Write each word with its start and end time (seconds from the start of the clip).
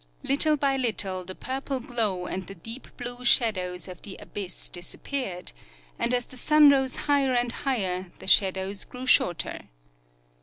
Little 0.23 0.57
by 0.57 0.77
little 0.77 1.23
the 1.23 1.35
purple 1.35 1.79
glow 1.79 2.25
and 2.25 2.47
the 2.47 2.55
deep 2.55 2.87
blue 2.97 3.17
shadoAVS 3.17 3.87
of 3.87 4.01
the 4.01 4.17
abyss 4.19 4.67
disappeared, 4.67 5.51
and 5.99 6.11
as 6.11 6.25
the 6.25 6.37
sun 6.37 6.71
rose 6.71 6.95
higher 7.05 7.33
and 7.35 7.51
higher, 7.51 8.11
the 8.17 8.25
shadows 8.25 8.83
grcAV 8.83 9.07
shorter. 9.07 9.61